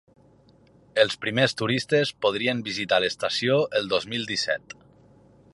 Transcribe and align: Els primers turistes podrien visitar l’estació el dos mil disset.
Els 1.03 1.17
primers 1.25 1.53
turistes 1.59 2.13
podrien 2.27 2.65
visitar 2.71 3.01
l’estació 3.05 3.61
el 3.81 3.89
dos 3.93 4.11
mil 4.15 4.29
disset. 4.33 4.79